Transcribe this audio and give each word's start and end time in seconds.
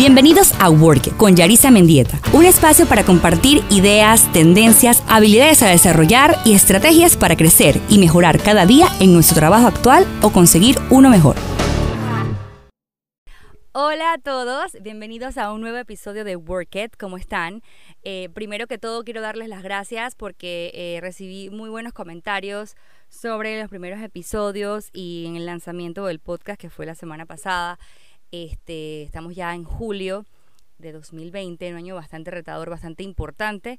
Bienvenidos 0.00 0.54
a 0.58 0.70
Work 0.70 1.14
con 1.18 1.36
Yarisa 1.36 1.70
Mendieta, 1.70 2.18
un 2.32 2.46
espacio 2.46 2.86
para 2.86 3.04
compartir 3.04 3.62
ideas, 3.68 4.32
tendencias, 4.32 5.04
habilidades 5.06 5.62
a 5.62 5.68
desarrollar 5.68 6.38
y 6.46 6.54
estrategias 6.54 7.18
para 7.18 7.36
crecer 7.36 7.78
y 7.90 7.98
mejorar 7.98 8.42
cada 8.42 8.64
día 8.64 8.86
en 8.98 9.12
nuestro 9.12 9.36
trabajo 9.36 9.66
actual 9.66 10.06
o 10.22 10.32
conseguir 10.32 10.76
uno 10.88 11.10
mejor. 11.10 11.36
Hola 13.72 14.14
a 14.14 14.18
todos, 14.18 14.72
bienvenidos 14.80 15.36
a 15.36 15.52
un 15.52 15.60
nuevo 15.60 15.76
episodio 15.76 16.24
de 16.24 16.34
Work 16.34 16.74
It. 16.76 16.96
¿Cómo 16.98 17.18
están? 17.18 17.62
Eh, 18.02 18.30
primero 18.32 18.66
que 18.66 18.78
todo 18.78 19.04
quiero 19.04 19.20
darles 19.20 19.48
las 19.50 19.62
gracias 19.62 20.14
porque 20.14 20.70
eh, 20.72 21.00
recibí 21.02 21.50
muy 21.50 21.68
buenos 21.68 21.92
comentarios 21.92 22.74
sobre 23.10 23.60
los 23.60 23.68
primeros 23.68 24.00
episodios 24.00 24.88
y 24.94 25.26
en 25.26 25.36
el 25.36 25.44
lanzamiento 25.44 26.06
del 26.06 26.20
podcast 26.20 26.58
que 26.58 26.70
fue 26.70 26.86
la 26.86 26.94
semana 26.94 27.26
pasada. 27.26 27.78
Este, 28.32 29.02
estamos 29.02 29.34
ya 29.34 29.54
en 29.54 29.64
julio 29.64 30.24
de 30.78 30.92
2020, 30.92 31.70
un 31.70 31.76
año 31.76 31.94
bastante 31.94 32.30
retador, 32.30 32.70
bastante 32.70 33.02
importante. 33.02 33.78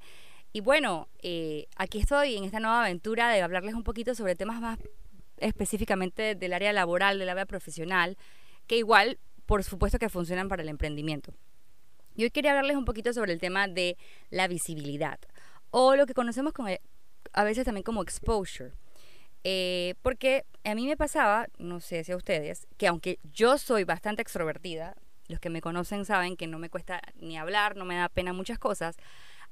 Y 0.54 0.62
bueno, 0.62 1.08
eh, 1.22 1.68
aquí 1.78 2.00
estoy 2.00 2.36
en 2.36 2.44
esta 2.44 2.60
nueva 2.60 2.82
aventura 2.82 3.30
de 3.30 3.42
hablarles 3.42 3.74
un 3.74 3.84
poquito 3.84 4.14
sobre 4.16 4.36
temas 4.36 4.60
más 4.60 4.80
específicamente 5.38 6.36
del 6.36 6.54
área 6.54 6.74
laboral, 6.74 7.18
del 7.18 7.30
área 7.30 7.46
profesional, 7.46 8.18
que 8.68 8.78
igual, 8.78 9.18
por 9.46 9.64
supuesto, 9.64 9.98
que 9.98 10.10
funcionan 10.10 10.50
para 10.50 10.62
el 10.62 10.70
emprendimiento. 10.70 11.34
Y 12.16 12.24
hoy 12.24 12.32
quería 12.32 12.52
hablarles 12.52 12.78
un 12.78 12.86
poquito 12.86 13.14
sobre 13.14 13.34
el 13.34 13.40
tema 13.40 13.68
de 13.68 13.98
la 14.30 14.48
visibilidad, 14.48 15.20
o 15.72 15.96
lo 15.96 16.06
que 16.06 16.14
conocemos 16.14 16.54
como, 16.54 16.70
a 17.34 17.44
veces 17.44 17.66
también 17.66 17.84
como 17.84 18.04
exposure. 18.04 18.74
Eh, 19.44 19.96
porque 20.02 20.46
a 20.64 20.76
mí 20.76 20.88
me 20.88 20.98
pasaba, 20.98 21.48
no 21.58 21.80
sé 21.80 22.04
si 22.04 22.12
a 22.12 22.18
ustedes, 22.18 22.68
que 22.78 22.88
aunque 22.88 23.20
yo 23.24 23.58
soy 23.58 23.84
bastante 23.84 24.22
extrovertida, 24.22 24.96
los 25.28 25.40
que 25.40 25.50
me 25.50 25.62
conocen 25.62 26.06
saben 26.06 26.38
que 26.38 26.48
no 26.48 26.60
me 26.60 26.70
cuesta 26.70 27.02
ni 27.16 27.38
hablar, 27.38 27.76
no 27.76 27.86
me 27.86 27.96
da 27.96 28.10
pena 28.10 28.34
muchas 28.34 28.60
cosas, 28.60 28.98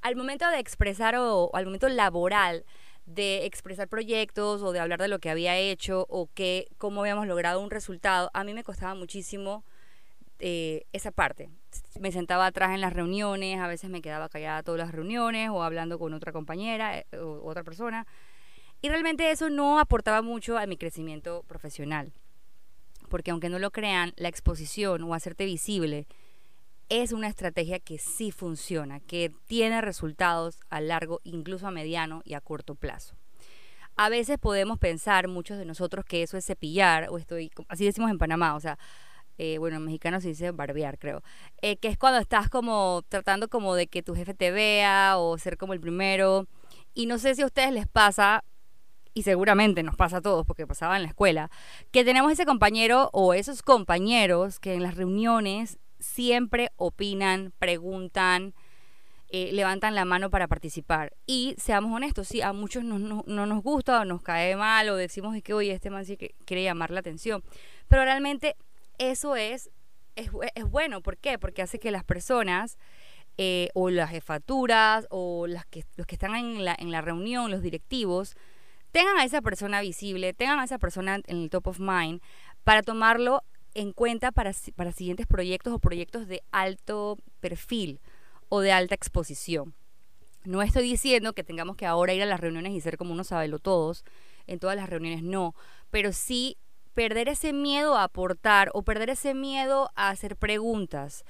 al 0.01 0.15
momento 0.15 0.47
de 0.49 0.59
expresar 0.59 1.15
o, 1.15 1.49
al 1.53 1.65
momento 1.65 1.89
laboral 1.89 2.65
de 3.05 3.45
expresar 3.45 3.87
proyectos 3.87 4.61
o 4.61 4.71
de 4.71 4.79
hablar 4.79 4.99
de 4.99 5.07
lo 5.07 5.19
que 5.19 5.31
había 5.31 5.57
hecho 5.57 6.05
o 6.09 6.29
que 6.33 6.67
cómo 6.77 7.01
habíamos 7.01 7.25
logrado 7.25 7.59
un 7.59 7.71
resultado, 7.71 8.29
a 8.33 8.43
mí 8.43 8.53
me 8.53 8.63
costaba 8.63 8.93
muchísimo 8.93 9.63
eh, 10.39 10.85
esa 10.93 11.11
parte. 11.11 11.49
Me 11.99 12.11
sentaba 12.11 12.45
atrás 12.45 12.71
en 12.75 12.81
las 12.81 12.93
reuniones, 12.93 13.59
a 13.59 13.67
veces 13.67 13.89
me 13.89 14.01
quedaba 14.01 14.29
callada 14.29 14.63
todas 14.63 14.79
las 14.79 14.91
reuniones 14.91 15.49
o 15.49 15.63
hablando 15.63 15.97
con 15.97 16.13
otra 16.13 16.31
compañera 16.31 16.99
eh, 16.99 17.05
o 17.17 17.41
otra 17.49 17.63
persona. 17.63 18.05
Y 18.81 18.89
realmente 18.89 19.29
eso 19.31 19.49
no 19.49 19.79
aportaba 19.79 20.21
mucho 20.21 20.57
a 20.57 20.65
mi 20.65 20.77
crecimiento 20.77 21.43
profesional. 21.47 22.13
Porque 23.09 23.31
aunque 23.31 23.49
no 23.49 23.59
lo 23.59 23.71
crean, 23.71 24.13
la 24.15 24.29
exposición 24.29 25.03
o 25.03 25.13
hacerte 25.13 25.45
visible 25.45 26.07
es 26.89 27.11
una 27.11 27.27
estrategia 27.27 27.79
que 27.79 27.99
sí 27.99 28.31
funciona, 28.31 28.99
que 28.99 29.31
tiene 29.45 29.81
resultados 29.81 30.59
a 30.69 30.81
largo, 30.81 31.21
incluso 31.23 31.67
a 31.67 31.71
mediano 31.71 32.21
y 32.25 32.33
a 32.33 32.41
corto 32.41 32.75
plazo. 32.75 33.15
A 33.95 34.09
veces 34.09 34.37
podemos 34.39 34.79
pensar, 34.79 35.27
muchos 35.27 35.57
de 35.57 35.65
nosotros, 35.65 36.05
que 36.05 36.23
eso 36.23 36.37
es 36.37 36.45
cepillar, 36.45 37.09
o 37.09 37.17
estoy, 37.17 37.51
así 37.67 37.85
decimos 37.85 38.09
en 38.09 38.17
Panamá, 38.17 38.55
o 38.55 38.59
sea, 38.59 38.79
eh, 39.37 39.57
bueno, 39.57 39.77
en 39.77 39.85
mexicano 39.85 40.19
se 40.19 40.29
dice 40.29 40.51
barbear, 40.51 40.97
creo, 40.97 41.21
eh, 41.61 41.77
que 41.77 41.89
es 41.89 41.97
cuando 41.97 42.19
estás 42.19 42.49
como 42.49 43.03
tratando 43.07 43.49
como 43.49 43.75
de 43.75 43.87
que 43.87 44.01
tu 44.01 44.15
jefe 44.15 44.33
te 44.33 44.51
vea 44.51 45.17
o 45.17 45.37
ser 45.37 45.57
como 45.57 45.73
el 45.73 45.79
primero. 45.79 46.47
Y 46.93 47.05
no 47.05 47.19
sé 47.19 47.35
si 47.35 47.41
a 47.41 47.45
ustedes 47.45 47.71
les 47.71 47.87
pasa, 47.87 48.43
y 49.19 49.23
seguramente 49.23 49.83
nos 49.83 49.97
pasa 49.97 50.17
a 50.17 50.21
todos 50.21 50.45
porque 50.45 50.65
pasaba 50.65 50.95
en 50.95 51.03
la 51.03 51.09
escuela, 51.09 51.51
que 51.91 52.05
tenemos 52.05 52.31
ese 52.31 52.45
compañero 52.45 53.09
o 53.11 53.33
esos 53.33 53.61
compañeros 53.61 54.59
que 54.59 54.75
en 54.75 54.81
las 54.81 54.95
reuniones 54.95 55.77
siempre 55.99 56.71
opinan, 56.77 57.51
preguntan, 57.59 58.53
eh, 59.27 59.49
levantan 59.51 59.93
la 59.93 60.05
mano 60.05 60.29
para 60.29 60.47
participar. 60.47 61.11
Y 61.25 61.53
seamos 61.57 61.93
honestos, 61.93 62.29
sí, 62.29 62.41
a 62.41 62.53
muchos 62.53 62.85
no, 62.85 62.97
no, 62.97 63.45
nos 63.45 63.61
gusta 63.61 63.99
o 63.99 64.05
nos 64.05 64.21
cae 64.21 64.55
mal 64.55 64.87
o 64.87 64.95
decimos 64.95 65.35
que, 65.43 65.53
oye, 65.53 65.73
este 65.73 65.89
man 65.89 66.05
sí 66.05 66.15
que 66.15 66.33
quiere 66.45 66.63
llamar 66.63 66.89
la 66.91 67.01
atención. 67.01 67.43
Pero 67.89 68.05
realmente 68.05 68.55
eso 68.99 69.35
es, 69.35 69.69
es, 70.15 70.31
bueno. 70.69 71.01
¿Por 71.01 71.17
qué? 71.17 71.37
Porque 71.37 71.61
hace 71.61 71.77
que 71.77 71.91
las 71.91 72.05
personas... 72.05 72.77
Eh, 73.41 73.69
o 73.73 73.89
las 73.89 74.09
jefaturas 74.09 75.07
o 75.09 75.47
las 75.47 75.65
que, 75.65 75.85
los 75.95 76.05
que 76.05 76.15
están 76.15 76.35
en 76.35 76.65
la, 76.65 76.75
en 76.77 76.91
la 76.91 76.99
reunión, 76.99 77.49
los 77.49 77.61
directivos, 77.61 78.35
tengan 78.91 79.17
a 79.17 79.23
esa 79.23 79.41
persona 79.41 79.81
visible, 79.81 80.33
tengan 80.33 80.59
a 80.59 80.63
esa 80.63 80.77
persona 80.77 81.21
en 81.27 81.37
el 81.37 81.49
top 81.49 81.67
of 81.67 81.79
mind 81.79 82.21
para 82.63 82.81
tomarlo 82.83 83.43
en 83.73 83.93
cuenta 83.93 84.31
para, 84.31 84.51
para 84.75 84.91
siguientes 84.91 85.27
proyectos 85.27 85.73
o 85.73 85.79
proyectos 85.79 86.27
de 86.27 86.41
alto 86.51 87.17
perfil 87.39 87.99
o 88.49 88.61
de 88.61 88.71
alta 88.71 88.95
exposición. 88.95 89.73
No 90.43 90.61
estoy 90.61 90.83
diciendo 90.83 91.33
que 91.33 91.43
tengamos 91.43 91.75
que 91.75 91.85
ahora 91.85 92.13
ir 92.13 92.23
a 92.23 92.25
las 92.25 92.39
reuniones 92.39 92.73
y 92.73 92.81
ser 92.81 92.97
como 92.97 93.13
unos 93.13 93.31
todos 93.61 94.03
en 94.47 94.59
todas 94.59 94.75
las 94.75 94.89
reuniones, 94.89 95.21
no, 95.21 95.53
pero 95.91 96.11
sí 96.11 96.57
perder 96.93 97.29
ese 97.29 97.53
miedo 97.53 97.95
a 97.95 98.03
aportar 98.03 98.71
o 98.73 98.81
perder 98.81 99.11
ese 99.11 99.33
miedo 99.33 99.91
a 99.95 100.09
hacer 100.09 100.35
preguntas 100.35 101.23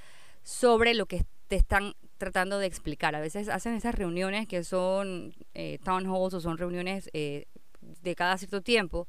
sobre 0.44 0.94
lo 0.94 1.06
que 1.06 1.26
te 1.47 1.58
están 1.58 1.96
tratando 2.19 2.59
de 2.59 2.68
explicar. 2.68 3.16
A 3.16 3.19
veces 3.19 3.50
hacen 3.50 3.74
esas 3.74 3.96
reuniones 3.96 4.46
que 4.47 4.63
son 4.63 5.34
eh, 5.56 5.80
town 5.84 6.06
halls 6.06 6.35
o 6.35 6.40
son 6.40 6.59
reuniones 6.59 7.09
eh, 7.13 7.47
de 7.81 8.16
cada 8.16 8.38
cierto 8.38 8.62
tiempo. 8.62 9.07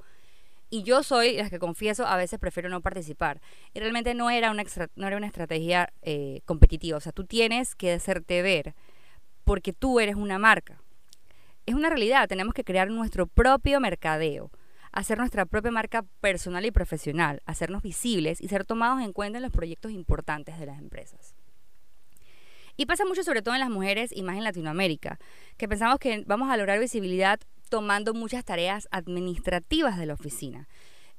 Y 0.71 0.85
yo 0.85 1.03
soy 1.03 1.37
las 1.37 1.51
que 1.51 1.59
confieso, 1.59 2.07
a 2.07 2.17
veces 2.17 2.39
prefiero 2.39 2.69
no 2.69 2.81
participar. 2.81 3.43
Y 3.75 3.81
realmente 3.81 4.15
no 4.15 4.31
era 4.31 4.53
una, 4.53 4.63
no 4.95 5.07
era 5.07 5.17
una 5.17 5.27
estrategia 5.27 5.93
eh, 6.01 6.41
competitiva. 6.47 6.97
O 6.97 7.01
sea, 7.01 7.13
tú 7.13 7.25
tienes 7.25 7.75
que 7.75 7.93
hacerte 7.93 8.41
ver 8.41 8.75
porque 9.45 9.73
tú 9.73 9.99
eres 9.99 10.15
una 10.15 10.39
marca. 10.39 10.81
Es 11.67 11.75
una 11.75 11.91
realidad, 11.91 12.29
tenemos 12.29 12.55
que 12.55 12.65
crear 12.65 12.89
nuestro 12.89 13.27
propio 13.27 13.81
mercadeo, 13.81 14.51
hacer 14.93 15.19
nuestra 15.19 15.45
propia 15.45 15.73
marca 15.73 16.05
personal 16.21 16.65
y 16.65 16.71
profesional, 16.71 17.43
hacernos 17.47 17.83
visibles 17.83 18.41
y 18.41 18.49
ser 18.49 18.65
tomados 18.65 19.03
en 19.03 19.13
cuenta 19.13 19.39
en 19.39 19.43
los 19.43 19.53
proyectos 19.53 19.93
importantes 19.93 20.59
de 20.59 20.67
las 20.67 20.79
empresas. 20.79 21.35
Y 22.81 22.87
pasa 22.87 23.05
mucho 23.05 23.23
sobre 23.23 23.43
todo 23.43 23.53
en 23.53 23.61
las 23.61 23.69
mujeres 23.69 24.11
y 24.11 24.23
más 24.23 24.39
en 24.39 24.45
Latinoamérica, 24.45 25.19
que 25.59 25.69
pensamos 25.69 25.99
que 25.99 26.25
vamos 26.27 26.49
a 26.49 26.57
lograr 26.57 26.81
visibilidad 26.81 27.39
tomando 27.69 28.15
muchas 28.15 28.43
tareas 28.43 28.89
administrativas 28.91 29.99
de 29.99 30.07
la 30.07 30.15
oficina. 30.15 30.67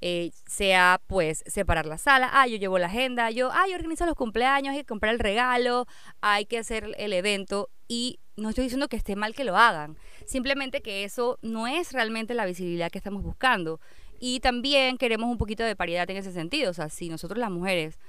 Eh, 0.01 0.31
sea 0.47 0.99
pues 1.05 1.43
separar 1.45 1.85
la 1.85 1.99
sala, 1.99 2.31
ah, 2.33 2.47
yo 2.47 2.57
llevo 2.57 2.79
la 2.79 2.87
agenda, 2.87 3.29
yo, 3.29 3.51
ah, 3.53 3.67
yo 3.69 3.75
organizo 3.75 4.07
los 4.07 4.15
cumpleaños, 4.15 4.71
hay 4.71 4.79
que 4.79 4.85
comprar 4.85 5.13
el 5.13 5.19
regalo, 5.19 5.85
hay 6.19 6.45
que 6.45 6.57
hacer 6.57 6.95
el 6.97 7.13
evento 7.13 7.69
y 7.87 8.17
no 8.37 8.49
estoy 8.49 8.63
diciendo 8.63 8.87
que 8.87 8.97
esté 8.97 9.15
mal 9.15 9.35
que 9.35 9.43
lo 9.43 9.55
hagan, 9.55 9.99
simplemente 10.25 10.81
que 10.81 11.03
eso 11.03 11.37
no 11.43 11.67
es 11.67 11.91
realmente 11.91 12.33
la 12.33 12.47
visibilidad 12.47 12.89
que 12.89 12.97
estamos 12.97 13.21
buscando. 13.21 13.79
Y 14.19 14.39
también 14.39 14.97
queremos 14.97 15.29
un 15.29 15.37
poquito 15.37 15.63
de 15.63 15.75
paridad 15.75 16.09
en 16.09 16.17
ese 16.17 16.31
sentido, 16.31 16.71
o 16.71 16.73
sea, 16.73 16.89
si 16.89 17.07
nosotros 17.07 17.37
las 17.37 17.51
mujeres 17.51 17.99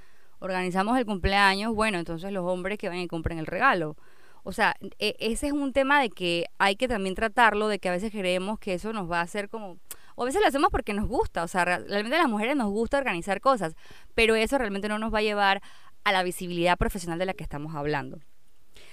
organizamos 0.43 0.97
el 0.97 1.05
cumpleaños, 1.05 1.73
bueno, 1.73 1.97
entonces 1.97 2.29
los 2.33 2.43
hombres 2.45 2.77
que 2.77 2.89
van 2.89 2.97
y 2.97 3.07
compren 3.07 3.39
el 3.39 3.45
regalo. 3.45 3.95
O 4.43 4.51
sea, 4.51 4.75
e, 4.99 5.15
ese 5.19 5.47
es 5.47 5.53
un 5.53 5.71
tema 5.71 6.01
de 6.01 6.09
que 6.09 6.47
hay 6.59 6.75
que 6.75 6.89
también 6.89 7.15
tratarlo, 7.15 7.69
de 7.69 7.79
que 7.79 7.87
a 7.87 7.93
veces 7.93 8.11
creemos 8.11 8.59
que 8.59 8.73
eso 8.73 8.91
nos 8.91 9.09
va 9.09 9.19
a 9.19 9.23
hacer 9.23 9.47
como... 9.47 9.77
O 10.15 10.23
a 10.23 10.25
veces 10.25 10.41
lo 10.41 10.47
hacemos 10.47 10.69
porque 10.69 10.93
nos 10.93 11.07
gusta, 11.07 11.43
o 11.43 11.47
sea, 11.47 11.63
realmente 11.63 12.17
a 12.17 12.19
las 12.19 12.29
mujeres 12.29 12.57
nos 12.57 12.69
gusta 12.69 12.97
organizar 12.97 13.39
cosas, 13.39 13.73
pero 14.15 14.35
eso 14.35 14.57
realmente 14.57 14.89
no 14.89 14.99
nos 14.99 15.13
va 15.13 15.19
a 15.19 15.23
llevar 15.23 15.61
a 16.03 16.11
la 16.11 16.23
visibilidad 16.23 16.77
profesional 16.77 17.17
de 17.17 17.25
la 17.25 17.33
que 17.33 17.43
estamos 17.43 17.73
hablando. 17.73 18.19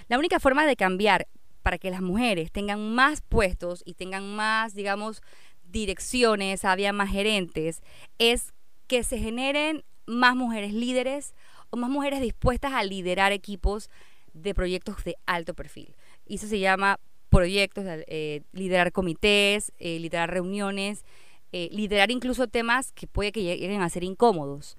La 0.07 0.19
única 0.19 0.39
forma 0.39 0.65
de 0.67 0.77
cambiar 0.77 1.27
para 1.63 1.79
que 1.79 1.91
las 1.91 2.01
mujeres 2.01 2.53
tengan 2.53 2.95
más 2.95 3.23
puestos 3.23 3.83
y 3.85 3.95
tengan 3.95 4.37
más, 4.37 4.73
digamos, 4.75 5.21
direcciones, 5.65 6.65
había 6.65 6.93
más 6.93 7.11
gerentes, 7.11 7.83
es 8.19 8.55
que 8.87 9.03
se 9.03 9.19
generen 9.19 9.85
más 10.11 10.37
mujeres 10.37 10.73
líderes 10.73 11.35
o 11.71 11.77
más 11.77 11.91
mujeres 11.91 12.21
dispuestas 12.21 12.73
a 12.73 12.83
liderar 12.85 13.33
equipos 13.33 13.91
de 14.33 14.55
proyectos 14.55 15.03
de 15.05 15.17
alto 15.27 15.55
perfil. 15.55 15.95
Y 16.27 16.37
eso 16.37 16.47
se 16.47 16.59
llama 16.59 17.01
proyectos, 17.29 17.85
eh, 17.87 18.43
liderar 18.53 18.93
comités, 18.93 19.73
eh, 19.79 19.99
liderar 19.99 20.31
reuniones, 20.31 21.05
eh, 21.53 21.69
liderar 21.73 22.11
incluso 22.11 22.49
temas 22.49 22.93
que 22.93 23.07
puede 23.07 23.33
que 23.33 23.43
lleguen 23.43 23.83
a 23.83 23.89
ser 23.89 24.05
incómodos. 24.05 24.77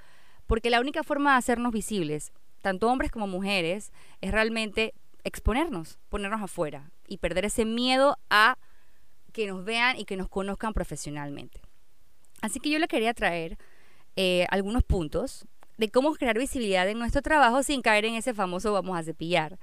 Porque 0.47 0.69
la 0.69 0.81
única 0.81 1.03
forma 1.03 1.31
de 1.31 1.37
hacernos 1.37 1.71
visibles, 1.71 2.31
tanto 2.61 2.89
hombres 2.89 3.11
como 3.11 3.27
mujeres, 3.27 3.91
es 4.19 4.31
realmente 4.31 4.93
exponernos, 5.23 5.97
ponernos 6.09 6.41
afuera 6.41 6.91
y 7.07 7.17
perder 7.17 7.45
ese 7.45 7.65
miedo 7.65 8.17
a 8.29 8.57
que 9.31 9.47
nos 9.47 9.63
vean 9.63 9.97
y 9.97 10.05
que 10.05 10.17
nos 10.17 10.27
conozcan 10.27 10.73
profesionalmente. 10.73 11.61
Así 12.41 12.59
que 12.59 12.69
yo 12.69 12.79
le 12.79 12.87
quería 12.87 13.13
traer 13.13 13.57
eh, 14.15 14.45
algunos 14.49 14.83
puntos 14.83 15.45
de 15.77 15.89
cómo 15.89 16.13
crear 16.13 16.37
visibilidad 16.37 16.87
en 16.87 16.99
nuestro 16.99 17.21
trabajo 17.21 17.63
sin 17.63 17.81
caer 17.81 18.05
en 18.05 18.15
ese 18.15 18.33
famoso 18.33 18.73
vamos 18.73 18.97
a 18.97 19.03
cepillar. 19.03 19.57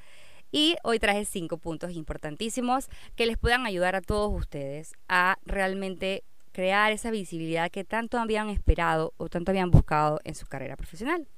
Y 0.50 0.76
hoy 0.82 0.98
traje 0.98 1.24
cinco 1.24 1.58
puntos 1.58 1.92
importantísimos 1.92 2.88
que 3.14 3.26
les 3.26 3.36
puedan 3.36 3.66
ayudar 3.66 3.94
a 3.94 4.00
todos 4.00 4.32
ustedes 4.32 4.94
a 5.08 5.38
realmente 5.44 6.24
crear 6.52 6.90
esa 6.90 7.10
visibilidad 7.10 7.70
que 7.70 7.84
tanto 7.84 8.18
habían 8.18 8.48
esperado 8.48 9.12
o 9.16 9.28
tanto 9.28 9.52
habían 9.52 9.70
buscado 9.70 10.20
en 10.24 10.34
su 10.34 10.46
carrera 10.46 10.76
profesional. 10.76 11.28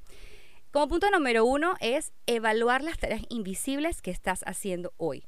Como 0.71 0.89
punto 0.89 1.11
número 1.11 1.45
uno 1.45 1.75
es 1.81 2.13
evaluar 2.27 2.85
las 2.85 2.99
tareas 2.99 3.23
invisibles 3.29 4.01
que 4.01 4.13
estás 4.13 4.43
haciendo 4.47 4.93
hoy. 4.97 5.27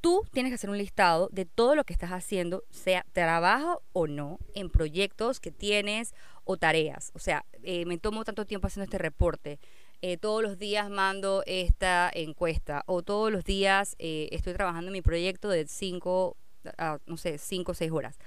Tú 0.00 0.24
tienes 0.32 0.50
que 0.50 0.54
hacer 0.54 0.70
un 0.70 0.78
listado 0.78 1.28
de 1.30 1.44
todo 1.44 1.74
lo 1.74 1.84
que 1.84 1.92
estás 1.92 2.10
haciendo, 2.10 2.64
sea 2.70 3.04
trabajo 3.12 3.82
o 3.92 4.06
no, 4.06 4.38
en 4.54 4.70
proyectos 4.70 5.40
que 5.40 5.50
tienes 5.50 6.14
o 6.44 6.56
tareas. 6.56 7.10
O 7.14 7.18
sea, 7.18 7.44
eh, 7.62 7.84
me 7.84 7.98
tomo 7.98 8.24
tanto 8.24 8.46
tiempo 8.46 8.66
haciendo 8.66 8.84
este 8.84 8.98
reporte. 8.98 9.58
Eh, 10.00 10.16
todos 10.16 10.42
los 10.42 10.58
días 10.58 10.88
mando 10.88 11.42
esta 11.44 12.10
encuesta 12.14 12.82
o 12.86 13.02
todos 13.02 13.30
los 13.30 13.44
días 13.44 13.94
eh, 13.98 14.28
estoy 14.32 14.54
trabajando 14.54 14.88
en 14.88 14.94
mi 14.94 15.02
proyecto 15.02 15.50
de 15.50 15.66
5, 15.66 16.36
no 17.04 17.16
sé, 17.18 17.36
5 17.36 17.72
o 17.72 17.74
6 17.74 17.90
horas. 17.92 18.18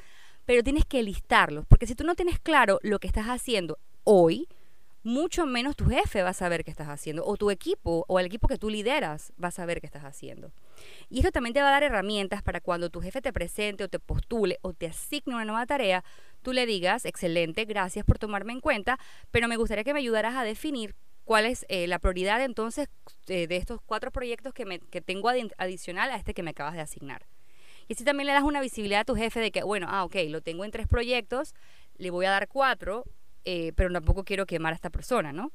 Pero 0.46 0.62
tienes 0.62 0.86
que 0.86 1.02
listarlos, 1.02 1.66
porque 1.66 1.88
si 1.88 1.96
tú 1.96 2.04
no 2.04 2.14
tienes 2.14 2.40
claro 2.40 2.80
lo 2.84 3.00
que 3.00 3.08
estás 3.08 3.26
haciendo 3.28 3.80
hoy, 4.04 4.48
mucho 5.04 5.46
menos 5.46 5.76
tu 5.76 5.86
jefe 5.86 6.24
va 6.24 6.30
a 6.30 6.34
saber 6.34 6.64
qué 6.64 6.72
estás 6.72 6.88
haciendo, 6.88 7.26
o 7.26 7.36
tu 7.36 7.52
equipo, 7.52 8.06
o 8.08 8.20
el 8.20 8.26
equipo 8.26 8.48
que 8.48 8.58
tú 8.58 8.70
lideras 8.70 9.34
va 9.42 9.50
a 9.50 9.52
saber 9.52 9.82
qué 9.82 9.86
estás 9.86 10.04
haciendo. 10.04 10.52
Y 11.10 11.20
esto 11.20 11.32
también 11.32 11.54
te 11.54 11.62
va 11.62 11.68
a 11.68 11.72
dar 11.72 11.84
herramientas 11.84 12.42
para 12.42 12.62
cuando 12.62 12.90
tu 12.90 13.02
jefe 13.02 13.22
te 13.22 13.34
presente 13.34 13.84
o 13.84 13.90
te 13.90 14.00
postule 14.00 14.60
o 14.62 14.74
te 14.74 14.88
asigne 14.88 15.36
una 15.36 15.46
nueva 15.46 15.66
tarea, 15.66 16.04
tú 16.42 16.54
le 16.54 16.66
digas, 16.66 17.06
excelente, 17.06 17.66
gracias 17.66 18.06
por 18.06 18.18
tomarme 18.18 18.54
en 18.54 18.62
cuenta, 18.62 18.98
pero 19.32 19.48
me 19.48 19.58
gustaría 19.58 19.84
que 19.84 19.94
me 19.94 20.00
ayudaras 20.00 20.36
a 20.36 20.44
definir 20.44 20.96
cuál 21.26 21.46
es 21.46 21.66
eh, 21.70 21.88
la 21.88 22.00
prioridad 22.00 22.42
entonces 22.42 22.90
eh, 23.28 23.48
de 23.48 23.58
estos 23.58 23.82
cuatro 23.82 24.12
proyectos 24.12 24.54
que, 24.54 24.66
me, 24.66 24.80
que 24.80 25.02
tengo 25.02 25.30
adicional 25.58 26.12
a 26.12 26.16
este 26.16 26.34
que 26.34 26.44
me 26.44 26.52
acabas 26.52 26.74
de 26.74 26.82
asignar. 26.82 27.26
Y 27.88 27.94
así 27.94 28.06
también 28.06 28.28
le 28.28 28.34
das 28.34 28.44
una 28.44 28.62
visibilidad 28.62 29.02
a 29.02 29.06
tu 29.06 29.16
jefe 29.16 29.42
de 29.42 29.52
que, 29.52 29.64
bueno, 29.64 29.88
ah, 29.90 30.06
ok, 30.06 30.16
lo 30.30 30.42
tengo 30.42 30.64
en 30.64 30.72
tres 30.72 30.88
proyectos, 30.88 31.54
le 31.98 32.12
voy 32.12 32.26
a 32.26 32.32
dar 32.32 32.48
cuatro, 32.48 33.04
eh, 33.46 33.74
pero 33.76 33.92
tampoco 33.92 34.24
quiero 34.24 34.46
quemar 34.46 34.74
a 34.74 34.76
esta 34.76 34.90
persona, 34.90 35.34
¿no? 35.34 35.52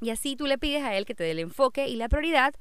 Y 0.00 0.10
así 0.10 0.36
tú 0.36 0.46
le 0.46 0.58
pides 0.58 0.82
a 0.82 0.94
él 0.94 1.06
que 1.06 1.14
te 1.14 1.24
dé 1.24 1.30
el 1.30 1.38
enfoque 1.38 1.88
y 1.88 1.96
la 1.96 2.08
prioridad, 2.08 2.54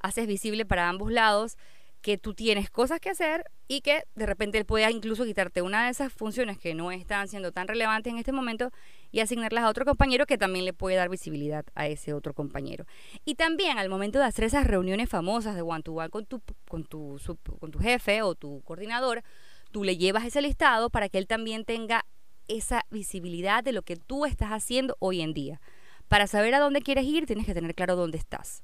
haces 0.00 0.26
visible 0.26 0.66
para 0.66 0.88
ambos 0.88 1.12
lados 1.12 1.56
que 2.02 2.18
tú 2.18 2.34
tienes 2.34 2.68
cosas 2.68 2.98
que 2.98 3.10
hacer 3.10 3.44
y 3.68 3.80
que 3.80 4.02
de 4.16 4.26
repente 4.26 4.58
él 4.58 4.66
pueda 4.66 4.90
incluso 4.90 5.24
quitarte 5.24 5.62
una 5.62 5.84
de 5.84 5.92
esas 5.92 6.12
funciones 6.12 6.58
que 6.58 6.74
no 6.74 6.90
están 6.90 7.28
siendo 7.28 7.52
tan 7.52 7.68
relevantes 7.68 8.12
en 8.12 8.18
este 8.18 8.32
momento 8.32 8.70
y 9.12 9.20
asignarlas 9.20 9.64
a 9.64 9.68
otro 9.68 9.84
compañero 9.84 10.26
que 10.26 10.36
también 10.36 10.64
le 10.64 10.72
puede 10.72 10.96
dar 10.96 11.08
visibilidad 11.08 11.64
a 11.76 11.86
ese 11.86 12.12
otro 12.12 12.34
compañero. 12.34 12.86
Y 13.24 13.36
también 13.36 13.78
al 13.78 13.88
momento 13.88 14.18
de 14.18 14.24
hacer 14.24 14.44
esas 14.44 14.66
reuniones 14.66 15.08
famosas 15.08 15.54
de 15.54 15.62
one 15.62 15.82
to 15.84 15.92
one 15.92 16.10
con 16.10 16.26
tu, 16.26 16.42
con 16.68 16.84
tu, 16.84 17.20
con 17.60 17.70
tu 17.70 17.78
jefe 17.78 18.22
o 18.22 18.34
tu 18.34 18.62
coordinador, 18.62 19.22
tú 19.70 19.84
le 19.84 19.96
llevas 19.96 20.24
ese 20.24 20.42
listado 20.42 20.90
para 20.90 21.08
que 21.08 21.18
él 21.18 21.28
también 21.28 21.64
tenga 21.64 22.04
esa 22.48 22.84
visibilidad 22.90 23.64
de 23.64 23.72
lo 23.72 23.82
que 23.82 23.96
tú 23.96 24.26
estás 24.26 24.50
haciendo 24.50 24.96
hoy 24.98 25.20
en 25.20 25.34
día. 25.34 25.60
Para 26.08 26.26
saber 26.26 26.54
a 26.54 26.60
dónde 26.60 26.82
quieres 26.82 27.04
ir, 27.04 27.26
tienes 27.26 27.46
que 27.46 27.54
tener 27.54 27.74
claro 27.74 27.96
dónde 27.96 28.18
estás. 28.18 28.62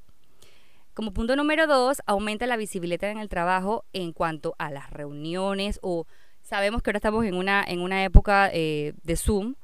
Como 0.94 1.12
punto 1.12 1.36
número 1.36 1.66
dos, 1.66 2.02
aumenta 2.06 2.46
la 2.46 2.56
visibilidad 2.56 3.10
en 3.10 3.18
el 3.18 3.28
trabajo 3.28 3.84
en 3.92 4.12
cuanto 4.12 4.54
a 4.58 4.70
las 4.70 4.90
reuniones 4.90 5.78
o 5.82 6.06
sabemos 6.42 6.82
que 6.82 6.90
ahora 6.90 6.98
estamos 6.98 7.24
en 7.24 7.34
una, 7.34 7.64
en 7.64 7.80
una 7.80 8.02
época 8.04 8.50
eh, 8.52 8.94
de 9.04 9.16
Zoom, 9.16 9.54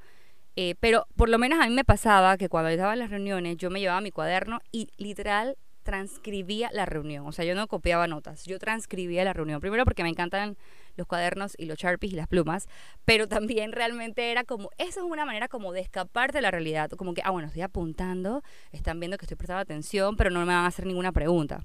eh, 0.54 0.76
pero 0.78 1.06
por 1.16 1.28
lo 1.28 1.38
menos 1.38 1.60
a 1.60 1.66
mí 1.66 1.74
me 1.74 1.84
pasaba 1.84 2.36
que 2.36 2.48
cuando 2.48 2.70
estaba 2.70 2.92
en 2.92 3.00
las 3.00 3.10
reuniones 3.10 3.56
yo 3.56 3.68
me 3.68 3.80
llevaba 3.80 4.00
mi 4.00 4.12
cuaderno 4.12 4.60
y 4.70 4.88
literal 4.96 5.56
transcribía 5.82 6.70
la 6.72 6.86
reunión. 6.86 7.26
O 7.26 7.32
sea, 7.32 7.44
yo 7.44 7.54
no 7.54 7.66
copiaba 7.66 8.06
notas, 8.06 8.44
yo 8.44 8.58
transcribía 8.58 9.24
la 9.24 9.32
reunión. 9.32 9.60
Primero 9.60 9.84
porque 9.84 10.02
me 10.02 10.08
encantan 10.08 10.56
los 10.96 11.06
cuadernos 11.06 11.54
y 11.58 11.66
los 11.66 11.78
sharpies 11.78 12.12
y 12.12 12.16
las 12.16 12.28
plumas, 12.28 12.68
pero 13.04 13.28
también 13.28 13.72
realmente 13.72 14.30
era 14.30 14.44
como, 14.44 14.70
esa 14.78 15.00
es 15.00 15.06
una 15.06 15.24
manera 15.24 15.48
como 15.48 15.72
de 15.72 15.80
escapar 15.80 16.32
de 16.32 16.40
la 16.40 16.50
realidad, 16.50 16.90
como 16.90 17.14
que, 17.14 17.22
ah, 17.24 17.30
bueno, 17.30 17.48
estoy 17.48 17.62
apuntando, 17.62 18.42
están 18.72 19.00
viendo 19.00 19.18
que 19.18 19.24
estoy 19.24 19.36
prestando 19.36 19.60
atención, 19.60 20.16
pero 20.16 20.30
no 20.30 20.40
me 20.40 20.46
van 20.46 20.64
a 20.64 20.66
hacer 20.66 20.86
ninguna 20.86 21.12
pregunta. 21.12 21.64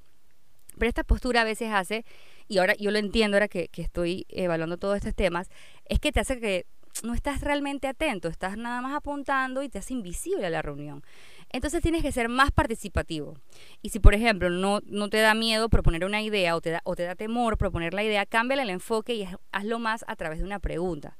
Pero 0.77 0.87
esta 0.87 1.03
postura 1.03 1.41
a 1.41 1.43
veces 1.43 1.71
hace, 1.73 2.05
y 2.47 2.59
ahora 2.59 2.73
yo 2.75 2.91
lo 2.91 2.99
entiendo 2.99 3.35
ahora 3.35 3.47
que, 3.47 3.67
que 3.67 3.81
estoy 3.81 4.25
evaluando 4.29 4.77
todos 4.77 4.95
estos 4.95 5.13
temas, 5.13 5.49
es 5.85 5.99
que 5.99 6.11
te 6.11 6.21
hace 6.21 6.39
que 6.39 6.65
no 7.03 7.13
estás 7.13 7.41
realmente 7.41 7.87
atento, 7.87 8.27
estás 8.27 8.57
nada 8.57 8.81
más 8.81 8.95
apuntando 8.95 9.63
y 9.63 9.69
te 9.69 9.79
hace 9.79 9.93
invisible 9.93 10.45
a 10.45 10.49
la 10.49 10.61
reunión. 10.61 11.03
Entonces 11.51 11.81
tienes 11.81 12.03
que 12.03 12.11
ser 12.11 12.29
más 12.29 12.51
participativo. 12.51 13.37
Y 13.81 13.89
si, 13.89 13.99
por 13.99 14.13
ejemplo, 14.13 14.49
no, 14.49 14.81
no 14.85 15.09
te 15.09 15.17
da 15.17 15.33
miedo 15.33 15.69
proponer 15.69 16.05
una 16.05 16.21
idea 16.21 16.55
o 16.55 16.61
te, 16.61 16.71
da, 16.71 16.81
o 16.83 16.95
te 16.95 17.03
da 17.03 17.15
temor 17.15 17.57
proponer 17.57 17.93
la 17.93 18.03
idea, 18.03 18.25
cámbiale 18.25 18.63
el 18.63 18.69
enfoque 18.69 19.15
y 19.15 19.27
hazlo 19.51 19.79
más 19.79 20.05
a 20.07 20.15
través 20.15 20.39
de 20.39 20.45
una 20.45 20.59
pregunta. 20.59 21.17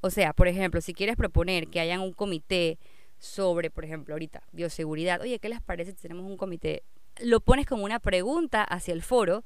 O 0.00 0.10
sea, 0.10 0.32
por 0.32 0.46
ejemplo, 0.46 0.80
si 0.80 0.94
quieres 0.94 1.16
proponer 1.16 1.68
que 1.68 1.80
haya 1.80 2.00
un 2.00 2.12
comité 2.12 2.78
sobre, 3.18 3.70
por 3.70 3.84
ejemplo, 3.84 4.14
ahorita, 4.14 4.42
bioseguridad, 4.52 5.20
oye, 5.20 5.40
¿qué 5.40 5.48
les 5.48 5.60
parece 5.60 5.90
si 5.90 5.98
tenemos 5.98 6.24
un 6.24 6.36
comité? 6.36 6.84
Lo 7.20 7.40
pones 7.40 7.66
como 7.66 7.84
una 7.84 7.98
pregunta 7.98 8.62
hacia 8.62 8.94
el 8.94 9.02
foro 9.02 9.44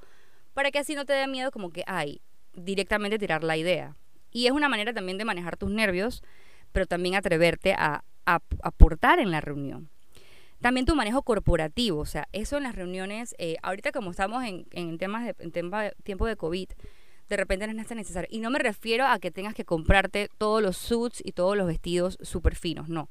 para 0.53 0.71
que 0.71 0.79
así 0.79 0.95
no 0.95 1.07
te 1.07 1.15
dé 1.15 1.27
miedo 1.27 1.51
como 1.51 1.71
que, 1.71 1.85
ay, 1.87 2.21
directamente 2.53 3.19
tirar 3.19 3.43
la 3.45 3.57
idea. 3.57 3.97
Y 4.33 4.47
es 4.47 4.53
una 4.53 4.69
manera 4.69 4.93
también 4.93 5.19
de 5.19 5.25
manejar 5.25 5.57
tus 5.57 5.71
nervios, 5.71 6.23
pero 6.73 6.87
también 6.87 7.15
atreverte 7.15 7.75
a, 7.75 8.05
aportar 8.25 9.19
en 9.19 9.31
la 9.31 9.41
reunión. 9.41 9.91
También 10.61 10.87
tu 10.87 10.95
manejo 10.95 11.23
corporativo, 11.23 11.99
o 11.99 12.07
sea, 12.07 12.29
eso 12.33 12.57
en 12.57 12.63
las 12.63 12.77
reuniones, 12.77 13.35
eh, 13.39 13.57
ahorita 13.63 13.91
como 13.91 14.13
estamos 14.13 14.45
en, 14.45 14.65
en 14.71 14.97
temas 14.97 15.25
de, 15.25 15.35
en 15.41 15.51
tiempo 16.05 16.27
de 16.27 16.37
COVID, 16.37 16.69
de 17.33 17.37
repente 17.37 17.67
no 17.67 17.81
es 17.81 17.91
necesario. 17.91 18.29
Y 18.31 18.41
no 18.41 18.51
me 18.51 18.59
refiero 18.59 19.07
a 19.07 19.19
que 19.19 19.31
tengas 19.31 19.55
que 19.55 19.65
comprarte 19.65 20.29
todos 20.39 20.63
los 20.63 20.77
suits 20.77 21.23
y 21.25 21.33
todos 21.33 21.57
los 21.57 21.67
vestidos 21.67 22.19
súper 22.21 22.55
finos, 22.55 22.89
no. 22.89 23.09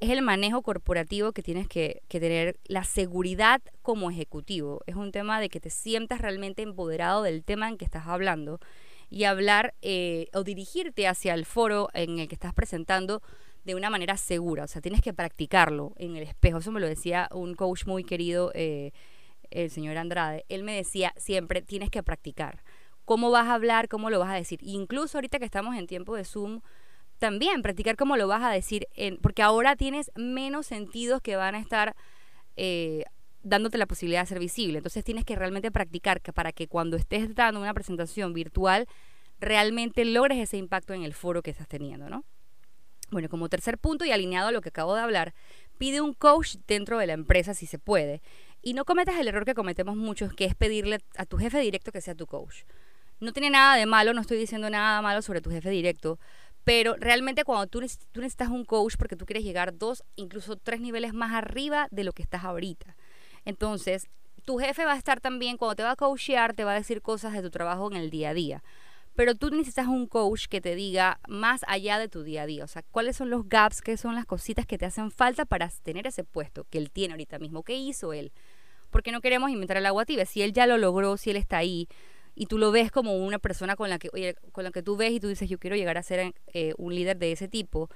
Es 0.00 0.10
el 0.10 0.22
manejo 0.22 0.60
corporativo 0.62 1.32
que 1.32 1.42
tienes 1.42 1.66
que, 1.66 2.02
tener, 2.08 2.58
la 2.66 2.84
seguridad 2.84 3.62
como 3.80 4.10
ejecutivo. 4.10 4.82
Es 4.86 4.96
un 4.96 5.12
tema 5.12 5.40
de 5.40 5.48
que 5.48 5.60
te 5.60 5.70
sientas 5.70 6.20
realmente 6.20 6.62
empoderado 6.62 7.22
del 7.22 7.42
tema 7.42 7.68
en 7.68 7.78
que 7.78 7.84
estás 7.84 8.06
hablando 8.06 8.60
y 9.10 9.24
hablar 9.24 9.74
eh, 9.82 10.28
o 10.32 10.44
dirigirte 10.44 11.06
hacia 11.06 11.34
el 11.34 11.44
foro 11.44 11.88
en 11.94 12.18
el 12.18 12.28
que 12.28 12.34
estás 12.34 12.54
presentando 12.54 13.22
de 13.64 13.74
una 13.74 13.90
manera 13.90 14.16
segura. 14.16 14.64
O 14.64 14.68
sea, 14.68 14.82
tienes 14.82 15.00
que 15.00 15.14
practicarlo 15.14 15.92
en 15.96 16.16
el 16.16 16.22
espejo. 16.22 16.58
Eso 16.58 16.72
me 16.72 16.80
lo 16.80 16.86
decía 16.86 17.28
un 17.32 17.54
coach 17.54 17.86
muy 17.86 18.04
querido, 18.04 18.50
eh, 18.54 18.92
el 19.50 19.70
señor 19.70 19.96
Andrade. 19.96 20.44
Él 20.48 20.64
me 20.64 20.74
decía 20.74 21.12
siempre, 21.16 21.62
tienes 21.62 21.90
que 21.90 22.02
practicar. 22.02 22.62
¿Cómo 23.04 23.30
vas 23.30 23.46
a 23.46 23.54
hablar? 23.54 23.88
¿Cómo 23.88 24.10
lo 24.10 24.18
vas 24.18 24.30
a 24.30 24.34
decir? 24.34 24.58
Incluso 24.62 25.18
ahorita 25.18 25.38
que 25.38 25.44
estamos 25.44 25.76
en 25.76 25.86
tiempo 25.86 26.16
de 26.16 26.24
Zoom, 26.24 26.60
también 27.18 27.62
practicar 27.62 27.96
cómo 27.96 28.16
lo 28.16 28.28
vas 28.28 28.42
a 28.42 28.50
decir, 28.50 28.88
porque 29.22 29.42
ahora 29.42 29.76
tienes 29.76 30.10
menos 30.14 30.66
sentidos 30.66 31.20
que 31.22 31.36
van 31.36 31.54
a 31.54 31.60
estar 31.60 31.94
eh, 32.56 33.04
dándote 33.44 33.78
la 33.78 33.86
posibilidad 33.86 34.22
de 34.22 34.26
ser 34.26 34.38
visible. 34.40 34.78
Entonces 34.78 35.04
tienes 35.04 35.24
que 35.24 35.36
realmente 35.36 35.70
practicar 35.70 36.20
que 36.20 36.32
para 36.32 36.52
que 36.52 36.66
cuando 36.66 36.96
estés 36.96 37.34
dando 37.34 37.60
una 37.60 37.74
presentación 37.74 38.32
virtual, 38.32 38.88
realmente 39.38 40.04
logres 40.04 40.38
ese 40.38 40.56
impacto 40.56 40.94
en 40.94 41.04
el 41.04 41.14
foro 41.14 41.42
que 41.42 41.50
estás 41.50 41.68
teniendo, 41.68 42.08
¿no? 42.08 42.24
Bueno, 43.10 43.28
como 43.28 43.48
tercer 43.48 43.78
punto 43.78 44.04
y 44.04 44.10
alineado 44.10 44.48
a 44.48 44.52
lo 44.52 44.60
que 44.60 44.70
acabo 44.70 44.94
de 44.94 45.02
hablar, 45.02 45.34
pide 45.78 46.00
un 46.00 46.14
coach 46.14 46.56
dentro 46.66 46.98
de 46.98 47.06
la 47.06 47.12
empresa 47.12 47.54
si 47.54 47.66
se 47.66 47.78
puede. 47.78 48.22
Y 48.62 48.72
no 48.72 48.84
cometas 48.84 49.16
el 49.20 49.28
error 49.28 49.44
que 49.44 49.54
cometemos 49.54 49.94
muchos, 49.94 50.32
que 50.32 50.46
es 50.46 50.54
pedirle 50.54 51.00
a 51.16 51.26
tu 51.26 51.36
jefe 51.36 51.60
directo 51.60 51.92
que 51.92 52.00
sea 52.00 52.14
tu 52.14 52.26
coach. 52.26 52.62
No 53.20 53.32
tiene 53.32 53.50
nada 53.50 53.76
de 53.76 53.86
malo, 53.86 54.14
no 54.14 54.22
estoy 54.22 54.38
diciendo 54.38 54.70
nada 54.70 55.00
malo 55.02 55.22
sobre 55.22 55.40
tu 55.40 55.50
jefe 55.50 55.70
directo, 55.70 56.18
pero 56.64 56.96
realmente 56.98 57.44
cuando 57.44 57.66
tú, 57.66 57.80
tú 58.10 58.20
necesitas 58.20 58.48
un 58.48 58.64
coach 58.64 58.94
porque 58.96 59.16
tú 59.16 59.26
quieres 59.26 59.44
llegar 59.44 59.76
dos, 59.76 60.02
incluso 60.16 60.56
tres 60.56 60.80
niveles 60.80 61.12
más 61.12 61.32
arriba 61.32 61.88
de 61.90 62.04
lo 62.04 62.12
que 62.12 62.22
estás 62.22 62.42
ahorita. 62.42 62.96
Entonces, 63.44 64.08
tu 64.44 64.58
jefe 64.58 64.84
va 64.84 64.92
a 64.92 64.96
estar 64.96 65.20
también, 65.20 65.56
cuando 65.56 65.76
te 65.76 65.82
va 65.82 65.92
a 65.92 65.96
coachear, 65.96 66.54
te 66.54 66.64
va 66.64 66.72
a 66.72 66.76
decir 66.76 67.02
cosas 67.02 67.32
de 67.32 67.42
tu 67.42 67.50
trabajo 67.50 67.90
en 67.90 67.96
el 67.96 68.10
día 68.10 68.30
a 68.30 68.34
día. 68.34 68.62
Pero 69.14 69.34
tú 69.34 69.50
necesitas 69.50 69.86
un 69.86 70.06
coach 70.06 70.46
que 70.46 70.60
te 70.60 70.74
diga 70.74 71.20
más 71.28 71.60
allá 71.68 71.98
de 71.98 72.08
tu 72.08 72.24
día 72.24 72.42
a 72.42 72.46
día, 72.46 72.64
o 72.64 72.68
sea, 72.68 72.82
cuáles 72.90 73.16
son 73.16 73.30
los 73.30 73.48
gaps, 73.48 73.80
qué 73.80 73.96
son 73.96 74.16
las 74.16 74.26
cositas 74.26 74.66
que 74.66 74.76
te 74.76 74.86
hacen 74.86 75.12
falta 75.12 75.44
para 75.44 75.68
tener 75.82 76.06
ese 76.06 76.24
puesto 76.24 76.64
que 76.64 76.78
él 76.78 76.90
tiene 76.90 77.14
ahorita 77.14 77.38
mismo, 77.38 77.62
qué 77.62 77.74
hizo 77.74 78.12
él, 78.12 78.32
porque 78.90 79.12
no 79.12 79.20
queremos 79.20 79.50
inventar 79.50 79.76
el 79.76 79.86
agua 79.86 80.04
tibia, 80.04 80.26
si 80.26 80.42
él 80.42 80.52
ya 80.52 80.66
lo 80.66 80.78
logró, 80.78 81.16
si 81.16 81.30
él 81.30 81.36
está 81.36 81.58
ahí 81.58 81.86
y 82.34 82.46
tú 82.46 82.58
lo 82.58 82.72
ves 82.72 82.90
como 82.90 83.16
una 83.16 83.38
persona 83.38 83.76
con 83.76 83.88
la 83.88 83.98
que, 83.98 84.10
oye, 84.12 84.34
con 84.52 84.64
la 84.64 84.72
que 84.72 84.82
tú 84.82 84.96
ves 84.96 85.12
y 85.12 85.20
tú 85.20 85.28
dices, 85.28 85.48
yo 85.48 85.58
quiero 85.58 85.76
llegar 85.76 85.96
a 85.96 86.02
ser 86.02 86.34
eh, 86.52 86.74
un 86.76 86.94
líder 86.94 87.16
de 87.16 87.32
ese 87.32 87.46
tipo, 87.46 87.90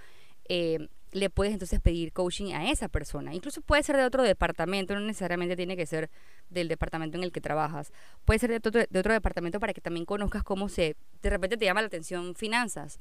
eh, 0.48 0.88
le 1.12 1.30
puedes 1.30 1.52
entonces 1.52 1.80
pedir 1.80 2.12
coaching 2.12 2.52
a 2.52 2.70
esa 2.70 2.88
persona. 2.88 3.34
Incluso 3.34 3.60
puede 3.62 3.82
ser 3.82 3.96
de 3.96 4.04
otro 4.04 4.22
departamento, 4.22 4.94
no 4.94 5.00
necesariamente 5.00 5.56
tiene 5.56 5.76
que 5.76 5.86
ser 5.86 6.10
del 6.50 6.68
departamento 6.68 7.16
en 7.16 7.24
el 7.24 7.32
que 7.32 7.40
trabajas. 7.40 7.92
Puede 8.24 8.38
ser 8.38 8.50
de 8.50 8.56
otro, 8.56 8.70
de 8.88 8.98
otro 8.98 9.12
departamento 9.12 9.60
para 9.60 9.72
que 9.72 9.80
también 9.80 10.04
conozcas 10.04 10.42
cómo 10.42 10.68
se, 10.68 10.96
de 11.22 11.30
repente 11.30 11.56
te 11.56 11.64
llama 11.64 11.80
la 11.80 11.86
atención 11.86 12.34
finanzas. 12.34 12.98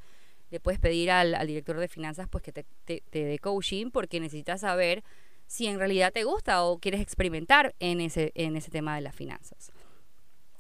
Le 0.50 0.60
puedes 0.60 0.80
pedir 0.80 1.12
al, 1.12 1.36
director 1.46 1.78
de 1.78 1.88
finanzas 1.88 2.28
pues 2.30 2.44
que 2.44 2.54
te, 2.54 2.66
te, 2.86 3.04
te 3.10 3.26
dé 3.26 3.40
coaching 3.40 3.92
porque 3.92 4.20
necesitas 4.20 4.62
saber 4.62 5.04
si 5.48 5.68
en 5.68 5.80
realidad 5.80 6.12
te 6.14 6.24
gusta 6.24 6.64
o 6.64 6.78
quieres 6.78 7.02
experimentar 7.02 7.74
en 7.80 8.02
ese, 8.02 8.32
en 8.36 8.56
ese 8.56 8.70
tema 8.70 8.96
de 8.96 9.02
las 9.02 9.16
finanzas. 9.16 9.72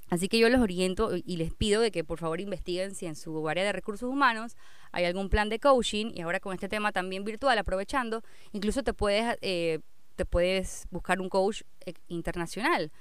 Así 0.09 0.27
que 0.29 0.39
yo 0.39 0.49
los 0.49 0.61
oriento 0.61 1.11
y 1.15 1.37
les 1.37 1.53
pido 1.53 1.81
de 1.81 1.91
que 1.91 2.03
por 2.03 2.17
favor 2.17 2.39
investiguen 2.39 2.95
si 2.95 3.05
en 3.05 3.15
su 3.15 3.47
área 3.49 3.63
de 3.63 3.73
recursos 3.73 4.09
humanos 4.09 4.55
hay 4.91 5.05
algún 5.05 5.29
plan 5.29 5.49
de 5.49 5.59
coaching 5.59 6.11
y 6.15 6.21
ahora 6.21 6.39
con 6.39 6.53
este 6.53 6.69
tema 6.69 6.91
también 6.91 7.25
virtual, 7.25 7.57
aprovechando, 7.57 8.23
incluso 8.53 8.83
te 8.83 8.93
puedes 8.93 9.37
eh, 9.41 9.79
te 10.17 10.25
puedes 10.25 10.87
buscar 10.91 11.21
un 11.21 11.29
coach 11.29 11.61
eh, 11.85 11.93
internacional. 12.09 12.91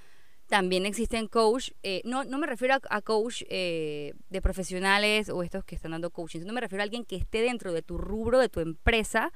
También 0.47 0.87
existen 0.87 1.27
coach, 1.27 1.71
eh, 1.83 2.03
no, 2.05 2.23
no 2.23 2.39
me 2.39 2.47
refiero 2.47 2.77
a, 2.89 3.03
coach 3.03 3.43
eh, 3.49 4.13
de 4.31 4.41
profesionales 4.41 5.29
o 5.29 5.43
estos 5.43 5.65
que 5.65 5.75
están 5.75 5.91
dando 5.91 6.11
coaching, 6.11 6.39
sino 6.39 6.53
me 6.53 6.61
refiero 6.61 6.83
a 6.83 6.85
alguien 6.85 7.05
que 7.05 7.17
esté 7.17 7.41
dentro 7.41 7.73
de 7.73 7.83
tu 7.83 7.99
rubro, 7.99 8.39
de 8.39 8.49
tu 8.49 8.61
empresa, 8.61 9.33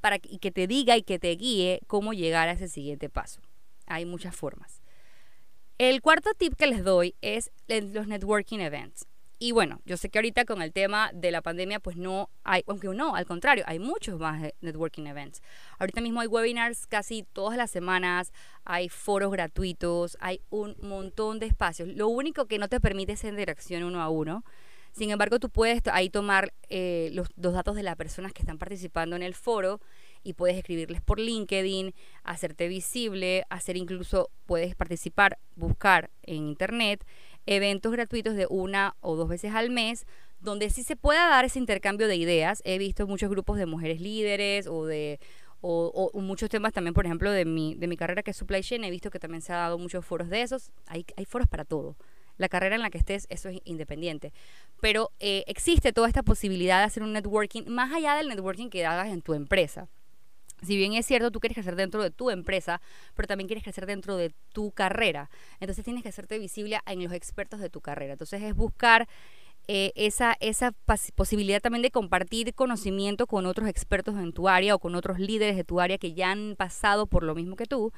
para, 0.00 0.16
y 0.22 0.38
que 0.38 0.50
te 0.50 0.66
diga 0.66 0.96
y 0.96 1.02
que 1.02 1.18
te 1.18 1.30
guíe 1.32 1.80
cómo 1.86 2.14
llegar 2.14 2.48
a 2.48 2.52
ese 2.52 2.68
siguiente 2.68 3.10
paso. 3.10 3.42
Hay 3.84 4.06
muchas 4.06 4.34
formas. 4.34 4.79
El 5.80 6.02
cuarto 6.02 6.34
tip 6.36 6.56
que 6.56 6.66
les 6.66 6.84
doy 6.84 7.14
es 7.22 7.50
los 7.68 8.06
networking 8.06 8.58
events. 8.58 9.06
Y 9.38 9.52
bueno, 9.52 9.80
yo 9.86 9.96
sé 9.96 10.10
que 10.10 10.18
ahorita 10.18 10.44
con 10.44 10.60
el 10.60 10.74
tema 10.74 11.10
de 11.14 11.30
la 11.30 11.40
pandemia, 11.40 11.80
pues 11.80 11.96
no 11.96 12.28
hay, 12.44 12.62
aunque 12.66 12.88
no, 12.88 13.16
al 13.16 13.24
contrario, 13.24 13.64
hay 13.66 13.78
muchos 13.78 14.20
más 14.20 14.52
networking 14.60 15.06
events. 15.06 15.40
Ahorita 15.78 16.02
mismo 16.02 16.20
hay 16.20 16.26
webinars 16.26 16.86
casi 16.86 17.22
todas 17.22 17.56
las 17.56 17.70
semanas, 17.70 18.30
hay 18.66 18.90
foros 18.90 19.32
gratuitos, 19.32 20.18
hay 20.20 20.42
un 20.50 20.76
montón 20.82 21.38
de 21.38 21.46
espacios. 21.46 21.88
Lo 21.88 22.08
único 22.08 22.44
que 22.44 22.58
no 22.58 22.68
te 22.68 22.78
permite 22.78 23.12
es 23.12 23.24
en 23.24 23.36
dirección 23.36 23.82
uno 23.82 24.02
a 24.02 24.10
uno. 24.10 24.44
Sin 24.92 25.08
embargo, 25.08 25.38
tú 25.38 25.48
puedes 25.48 25.80
ahí 25.90 26.10
tomar 26.10 26.52
eh, 26.68 27.10
los 27.14 27.28
datos 27.54 27.74
de 27.74 27.84
las 27.84 27.96
personas 27.96 28.34
que 28.34 28.42
están 28.42 28.58
participando 28.58 29.16
en 29.16 29.22
el 29.22 29.34
foro 29.34 29.80
y 30.22 30.34
puedes 30.34 30.56
escribirles 30.56 31.00
por 31.00 31.18
LinkedIn, 31.18 31.94
hacerte 32.22 32.68
visible, 32.68 33.44
hacer 33.50 33.76
incluso, 33.76 34.30
puedes 34.46 34.74
participar, 34.74 35.38
buscar 35.56 36.10
en 36.22 36.48
internet 36.48 37.04
eventos 37.46 37.92
gratuitos 37.92 38.34
de 38.36 38.46
una 38.48 38.96
o 39.00 39.16
dos 39.16 39.28
veces 39.28 39.54
al 39.54 39.70
mes, 39.70 40.06
donde 40.40 40.70
sí 40.70 40.82
se 40.82 40.96
pueda 40.96 41.28
dar 41.28 41.44
ese 41.44 41.58
intercambio 41.58 42.08
de 42.08 42.16
ideas. 42.16 42.62
He 42.64 42.78
visto 42.78 43.06
muchos 43.06 43.30
grupos 43.30 43.58
de 43.58 43.66
mujeres 43.66 44.00
líderes 44.00 44.66
o 44.66 44.86
de 44.86 45.18
o, 45.62 46.10
muchos 46.14 46.48
temas 46.48 46.72
también, 46.72 46.94
por 46.94 47.04
ejemplo, 47.04 47.30
de 47.30 47.44
mi, 47.44 47.74
de 47.74 47.86
mi 47.86 47.96
carrera 47.96 48.22
que 48.22 48.30
es 48.30 48.36
supply 48.36 48.62
chain, 48.62 48.82
he 48.84 48.90
visto 48.90 49.10
que 49.10 49.18
también 49.18 49.42
se 49.42 49.52
ha 49.52 49.56
dado 49.56 49.78
muchos 49.78 50.04
foros 50.04 50.30
de 50.30 50.40
esos. 50.40 50.70
Hay, 50.86 51.04
hay 51.16 51.26
foros 51.26 51.48
para 51.48 51.66
todo. 51.66 51.96
La 52.38 52.48
carrera 52.48 52.76
en 52.76 52.80
la 52.80 52.88
que 52.88 52.96
estés, 52.96 53.26
eso 53.28 53.50
es 53.50 53.60
independiente. 53.64 54.32
Pero 54.80 55.10
eh, 55.20 55.44
existe 55.46 55.92
toda 55.92 56.08
esta 56.08 56.22
posibilidad 56.22 56.78
de 56.78 56.84
hacer 56.84 57.02
un 57.02 57.12
networking 57.12 57.64
más 57.66 57.92
allá 57.92 58.14
del 58.14 58.28
networking 58.28 58.70
que 58.70 58.86
hagas 58.86 59.08
en 59.08 59.20
tu 59.20 59.34
empresa 59.34 59.88
si 60.62 60.76
bien 60.76 60.94
es 60.94 61.06
cierto, 61.06 61.30
tú 61.30 61.40
quieres 61.40 61.54
crecer 61.54 61.76
dentro 61.76 62.02
de 62.02 62.10
tu 62.10 62.30
empresa, 62.30 62.80
pero 63.14 63.26
también 63.26 63.48
quieres 63.48 63.64
crecer 63.64 63.86
dentro 63.86 64.16
de 64.16 64.32
tu 64.52 64.72
carrera. 64.72 65.30
Entonces 65.60 65.84
tienes 65.84 66.02
que 66.02 66.08
hacerte 66.08 66.38
visible 66.38 66.78
en 66.86 67.02
los 67.02 67.12
expertos 67.12 67.60
de 67.60 67.70
tu 67.70 67.80
carrera. 67.80 68.12
Entonces 68.12 68.42
es 68.42 68.54
buscar 68.54 69.08
eh, 69.68 69.92
esa, 69.94 70.36
esa 70.40 70.72
posibilidad 71.14 71.60
también 71.60 71.82
de 71.82 71.90
compartir 71.90 72.54
conocimiento 72.54 73.26
con 73.26 73.46
otros 73.46 73.68
expertos 73.68 74.16
en 74.16 74.32
tu 74.32 74.48
área 74.48 74.74
o 74.74 74.78
con 74.78 74.94
otros 74.94 75.20
líderes 75.20 75.56
de 75.56 75.64
tu 75.64 75.80
área 75.80 75.98
que 75.98 76.12
ya 76.12 76.30
han 76.32 76.56
pasado 76.56 77.06
por 77.06 77.22
lo 77.22 77.34
mismo 77.34 77.56
que 77.56 77.66
tú. 77.66 77.92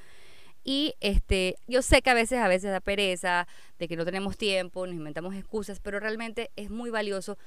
Y 0.64 0.94
este, 1.00 1.56
yo 1.66 1.82
sé 1.82 2.02
que 2.02 2.10
a 2.10 2.14
veces, 2.14 2.38
a 2.38 2.48
veces 2.48 2.70
da 2.70 2.80
pereza, 2.80 3.48
de 3.78 3.88
que 3.88 3.96
no 3.96 4.04
tenemos 4.04 4.36
tiempo, 4.36 4.86
nos 4.86 4.94
inventamos 4.94 5.34
excusas, 5.34 5.80
pero 5.80 5.98
realmente 5.98 6.50
es 6.56 6.70
muy 6.70 6.90
valioso. 6.90 7.38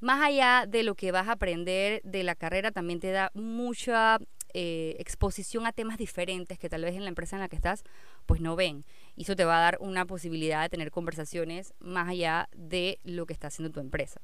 Más 0.00 0.22
allá 0.22 0.64
de 0.66 0.82
lo 0.82 0.94
que 0.94 1.12
vas 1.12 1.28
a 1.28 1.32
aprender 1.32 2.02
de 2.02 2.24
la 2.24 2.34
carrera, 2.34 2.72
también 2.72 2.98
te 2.98 3.10
da 3.10 3.30
mucha 3.34 4.18
eh, 4.54 4.96
exposición 4.98 5.66
a 5.66 5.72
temas 5.72 5.98
diferentes 5.98 6.58
que 6.58 6.68
tal 6.68 6.82
vez 6.82 6.94
en 6.94 7.02
la 7.02 7.08
empresa 7.08 7.36
en 7.36 7.40
la 7.40 7.48
que 7.48 7.56
estás 7.56 7.84
pues 8.26 8.40
no 8.40 8.56
ven. 8.56 8.84
Y 9.16 9.22
eso 9.22 9.36
te 9.36 9.44
va 9.44 9.58
a 9.58 9.62
dar 9.62 9.78
una 9.80 10.06
posibilidad 10.06 10.62
de 10.62 10.68
tener 10.68 10.90
conversaciones 10.90 11.74
más 11.78 12.08
allá 12.08 12.48
de 12.54 12.98
lo 13.04 13.26
que 13.26 13.32
está 13.32 13.48
haciendo 13.48 13.72
tu 13.72 13.80
empresa. 13.80 14.20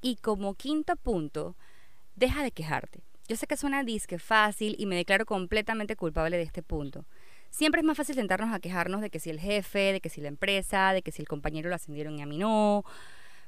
Y 0.00 0.16
como 0.16 0.54
quinto 0.54 0.96
punto, 0.96 1.56
deja 2.16 2.42
de 2.42 2.50
quejarte. 2.50 3.00
Yo 3.26 3.36
sé 3.36 3.46
que 3.46 3.56
suena 3.56 3.84
disque 3.84 4.18
fácil 4.18 4.76
y 4.78 4.86
me 4.86 4.96
declaro 4.96 5.24
completamente 5.24 5.96
culpable 5.96 6.36
de 6.36 6.42
este 6.42 6.62
punto. 6.62 7.06
Siempre 7.48 7.80
es 7.80 7.86
más 7.86 7.96
fácil 7.96 8.16
sentarnos 8.16 8.52
a 8.52 8.60
quejarnos 8.60 9.00
de 9.00 9.10
que 9.10 9.20
si 9.20 9.30
el 9.30 9.40
jefe, 9.40 9.92
de 9.92 10.00
que 10.00 10.10
si 10.10 10.20
la 10.20 10.28
empresa, 10.28 10.92
de 10.92 11.02
que 11.02 11.12
si 11.12 11.22
el 11.22 11.28
compañero 11.28 11.68
lo 11.68 11.74
ascendieron 11.74 12.18
y 12.18 12.22
a 12.22 12.26
mí 12.26 12.36
no. 12.36 12.84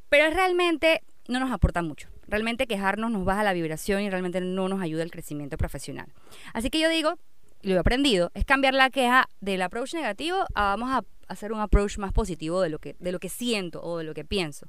Pero 0.08 0.30
realmente 0.30 1.02
no 1.28 1.40
nos 1.40 1.50
aporta 1.50 1.82
mucho. 1.82 2.08
Realmente 2.28 2.66
quejarnos 2.66 3.10
nos 3.10 3.24
baja 3.24 3.42
la 3.42 3.52
vibración 3.52 4.02
y 4.02 4.10
realmente 4.10 4.40
no 4.40 4.68
nos 4.68 4.80
ayuda 4.80 5.02
al 5.02 5.10
crecimiento 5.10 5.56
profesional. 5.56 6.12
Así 6.52 6.70
que 6.70 6.80
yo 6.80 6.88
digo, 6.88 7.18
lo 7.62 7.74
he 7.74 7.78
aprendido, 7.78 8.30
es 8.34 8.44
cambiar 8.44 8.74
la 8.74 8.90
queja 8.90 9.28
del 9.40 9.62
approach 9.62 9.94
negativo 9.94 10.44
a 10.54 10.76
vamos 10.76 10.90
a 10.90 11.04
hacer 11.28 11.52
un 11.52 11.60
approach 11.60 11.98
más 11.98 12.12
positivo 12.12 12.60
de 12.60 12.68
lo 12.68 12.78
que, 12.78 12.96
de 12.98 13.12
lo 13.12 13.18
que 13.18 13.28
siento 13.28 13.82
o 13.82 13.98
de 13.98 14.04
lo 14.04 14.14
que 14.14 14.24
pienso. 14.24 14.68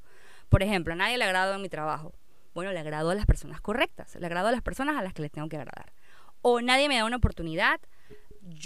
Por 0.50 0.64
ejemplo, 0.64 0.94
a 0.94 0.96
nadie 0.96 1.18
le 1.18 1.24
agrado 1.24 1.54
en 1.56 1.62
mi 1.62 1.70
trabajo. 1.70 2.14
Bueno, 2.54 2.72
le 2.72 2.80
agrado 2.80 3.12
a 3.12 3.16
las 3.16 3.28
personas 3.28 3.62
correctas, 3.62 4.16
le 4.16 4.26
agrado 4.26 4.48
a 4.48 4.52
las 4.52 4.64
personas 4.64 4.98
a 4.98 5.04
las 5.04 5.14
que 5.14 5.22
les 5.22 5.32
tengo 5.32 5.48
que 5.48 5.58
agradar. 5.58 5.92
O 6.42 6.62
nadie 6.62 6.88
me 6.88 6.98
da 6.98 7.06
una 7.06 7.18
oportunidad, 7.18 7.80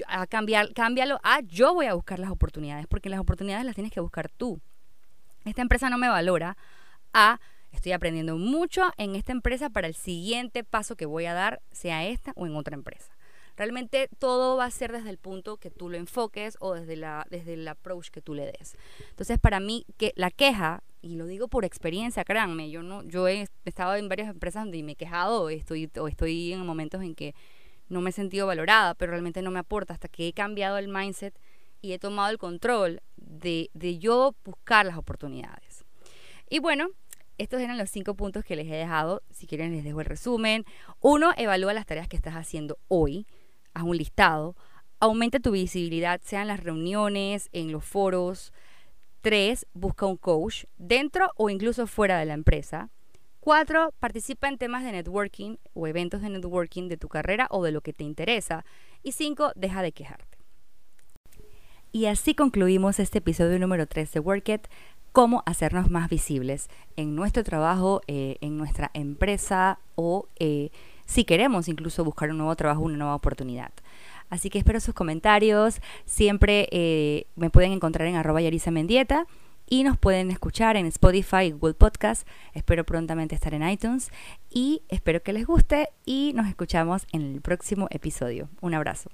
a 0.07 0.27
cambiar, 0.27 0.73
cámbialo 0.73 1.19
a 1.23 1.41
yo 1.41 1.73
voy 1.73 1.87
a 1.87 1.93
buscar 1.93 2.19
las 2.19 2.29
oportunidades, 2.29 2.87
porque 2.87 3.09
las 3.09 3.19
oportunidades 3.19 3.65
las 3.65 3.75
tienes 3.75 3.91
que 3.91 3.99
buscar 3.99 4.29
tú. 4.29 4.61
Esta 5.43 5.61
empresa 5.61 5.89
no 5.89 5.97
me 5.97 6.07
valora 6.07 6.55
a 7.13 7.39
Estoy 7.71 7.93
aprendiendo 7.93 8.37
mucho 8.37 8.91
en 8.97 9.15
esta 9.15 9.31
empresa 9.31 9.69
para 9.69 9.87
el 9.87 9.95
siguiente 9.95 10.63
paso 10.63 10.95
que 10.95 11.05
voy 11.05 11.25
a 11.25 11.33
dar, 11.33 11.61
sea 11.71 12.05
esta 12.05 12.33
o 12.35 12.45
en 12.45 12.55
otra 12.55 12.75
empresa. 12.75 13.11
Realmente 13.57 14.09
todo 14.17 14.57
va 14.57 14.65
a 14.65 14.71
ser 14.71 14.91
desde 14.91 15.09
el 15.09 15.17
punto 15.17 15.57
que 15.57 15.69
tú 15.69 15.89
lo 15.89 15.97
enfoques 15.97 16.57
o 16.59 16.73
desde, 16.73 16.95
la, 16.95 17.27
desde 17.29 17.53
el 17.53 17.67
approach 17.67 18.09
que 18.09 18.21
tú 18.21 18.33
le 18.33 18.45
des. 18.45 18.75
Entonces, 19.09 19.39
para 19.39 19.59
mí, 19.59 19.85
que 19.97 20.13
la 20.15 20.31
queja, 20.31 20.83
y 21.01 21.15
lo 21.15 21.25
digo 21.25 21.47
por 21.47 21.65
experiencia, 21.65 22.23
créanme, 22.23 22.69
yo 22.69 22.81
no, 22.81 23.03
yo 23.03 23.27
he 23.27 23.47
estado 23.65 23.95
en 23.95 24.09
varias 24.09 24.29
empresas 24.29 24.63
donde 24.63 24.81
me 24.83 24.93
he 24.93 24.95
quejado, 24.95 25.49
estoy, 25.49 25.91
o 25.99 26.07
estoy 26.07 26.53
en 26.53 26.65
momentos 26.65 27.01
en 27.03 27.13
que 27.13 27.35
no 27.89 28.01
me 28.01 28.11
he 28.11 28.13
sentido 28.13 28.47
valorada, 28.47 28.95
pero 28.95 29.11
realmente 29.11 29.41
no 29.41 29.51
me 29.51 29.59
aporta 29.59 29.93
hasta 29.93 30.07
que 30.07 30.27
he 30.27 30.33
cambiado 30.33 30.77
el 30.77 30.87
mindset 30.87 31.37
y 31.81 31.93
he 31.93 31.99
tomado 31.99 32.29
el 32.29 32.37
control 32.37 33.01
de, 33.17 33.69
de 33.73 33.99
yo 33.99 34.35
buscar 34.45 34.85
las 34.85 34.97
oportunidades. 34.97 35.83
Y 36.49 36.59
bueno, 36.59 36.89
estos 37.41 37.59
eran 37.59 37.77
los 37.77 37.89
cinco 37.89 38.13
puntos 38.13 38.45
que 38.45 38.55
les 38.55 38.67
he 38.67 38.75
dejado. 38.75 39.23
Si 39.31 39.47
quieren, 39.47 39.71
les 39.71 39.83
dejo 39.83 39.99
el 39.99 40.05
resumen. 40.05 40.63
Uno, 40.99 41.33
evalúa 41.37 41.73
las 41.73 41.87
tareas 41.87 42.07
que 42.07 42.15
estás 42.15 42.35
haciendo 42.35 42.77
hoy. 42.87 43.25
Haz 43.73 43.83
un 43.83 43.97
listado. 43.97 44.55
Aumenta 44.99 45.39
tu 45.39 45.51
visibilidad, 45.51 46.21
sean 46.23 46.47
las 46.47 46.59
reuniones, 46.59 47.49
en 47.51 47.71
los 47.71 47.83
foros. 47.83 48.53
Tres, 49.21 49.65
busca 49.73 50.05
un 50.05 50.17
coach 50.17 50.65
dentro 50.77 51.31
o 51.35 51.49
incluso 51.49 51.87
fuera 51.87 52.19
de 52.19 52.25
la 52.25 52.35
empresa. 52.35 52.91
Cuatro, 53.39 53.91
participa 53.99 54.47
en 54.47 54.59
temas 54.59 54.83
de 54.83 54.91
networking 54.91 55.57
o 55.73 55.87
eventos 55.87 56.21
de 56.21 56.29
networking 56.29 56.89
de 56.89 56.97
tu 56.97 57.07
carrera 57.07 57.47
o 57.49 57.63
de 57.63 57.71
lo 57.71 57.81
que 57.81 57.93
te 57.93 58.03
interesa. 58.03 58.65
Y 59.01 59.13
cinco, 59.13 59.51
deja 59.55 59.81
de 59.81 59.93
quejarte. 59.93 60.37
Y 61.93 62.05
así 62.05 62.35
concluimos 62.35 62.99
este 62.99 63.17
episodio 63.17 63.59
número 63.59 63.85
3 63.85 64.13
de 64.13 64.19
Work 64.21 64.61
cómo 65.11 65.43
hacernos 65.45 65.89
más 65.89 66.09
visibles 66.09 66.69
en 66.95 67.15
nuestro 67.15 67.43
trabajo, 67.43 68.01
eh, 68.07 68.37
en 68.41 68.57
nuestra 68.57 68.91
empresa 68.93 69.79
o 69.95 70.27
eh, 70.39 70.69
si 71.05 71.25
queremos 71.25 71.67
incluso 71.67 72.03
buscar 72.03 72.29
un 72.31 72.37
nuevo 72.37 72.55
trabajo, 72.55 72.81
una 72.81 72.97
nueva 72.97 73.15
oportunidad. 73.15 73.71
Así 74.29 74.49
que 74.49 74.59
espero 74.59 74.79
sus 74.79 74.95
comentarios. 74.95 75.81
Siempre 76.05 76.69
eh, 76.71 77.25
me 77.35 77.49
pueden 77.49 77.73
encontrar 77.73 78.07
en 78.07 78.15
arroba 78.15 78.41
Yarisa 78.41 78.71
Mendieta 78.71 79.27
y 79.67 79.83
nos 79.83 79.97
pueden 79.97 80.31
escuchar 80.31 80.77
en 80.77 80.85
Spotify 80.85 81.51
Google 81.51 81.73
Podcast. 81.73 82.25
Espero 82.53 82.85
prontamente 82.85 83.35
estar 83.35 83.53
en 83.53 83.67
iTunes 83.67 84.09
y 84.49 84.83
espero 84.87 85.21
que 85.21 85.33
les 85.33 85.45
guste 85.45 85.89
y 86.05 86.31
nos 86.33 86.47
escuchamos 86.47 87.05
en 87.11 87.33
el 87.33 87.41
próximo 87.41 87.87
episodio. 87.91 88.49
Un 88.61 88.73
abrazo. 88.73 89.11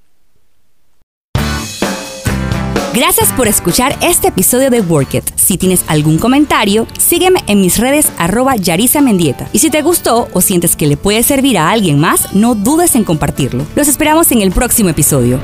Gracias 2.94 3.32
por 3.34 3.48
escuchar 3.48 3.96
este 4.02 4.30
episodio 4.30 4.70
de 4.70 4.82
Work 4.82 5.14
It. 5.16 5.24
Si 5.36 5.58
tienes 5.58 5.84
algún 5.88 6.18
comentario, 6.18 6.88
sígueme 6.98 7.44
en 7.48 7.62
mis 7.62 7.78
redes 7.78 8.12
arroba 8.18 8.56
Yarisa 8.56 9.02
Mendieta. 9.02 9.50
Y 9.54 9.60
si 9.60 9.70
te 9.70 9.82
gustó 9.82 10.28
o 10.34 10.42
sientes 10.42 10.76
que 10.76 10.88
le 10.88 10.98
puede 10.98 11.22
servir 11.22 11.58
a 11.58 11.70
alguien 11.70 12.00
más, 12.00 12.34
no 12.34 12.56
dudes 12.56 12.96
en 12.96 13.04
compartirlo. 13.04 13.66
Los 13.76 13.88
esperamos 13.88 14.32
en 14.32 14.42
el 14.42 14.52
próximo 14.52 14.90
episodio. 14.90 15.40